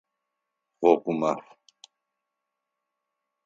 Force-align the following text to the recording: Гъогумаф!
Гъогумаф! 0.79 1.43